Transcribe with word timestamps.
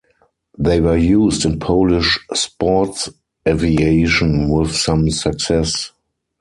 They 0.57 0.81
were 0.81 0.97
used 0.97 1.45
in 1.45 1.59
Polish 1.59 2.17
sports 2.33 3.07
aviation, 3.47 4.49
with 4.49 4.73
some 4.75 5.11
success. 5.11 5.91